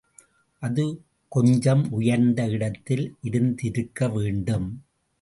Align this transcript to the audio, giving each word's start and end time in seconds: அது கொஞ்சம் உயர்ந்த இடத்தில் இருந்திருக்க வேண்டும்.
அது 0.61 0.85
கொஞ்சம் 1.31 1.91
உயர்ந்த 1.91 2.47
இடத்தில் 2.47 3.15
இருந்திருக்க 3.21 4.09
வேண்டும். 4.09 4.69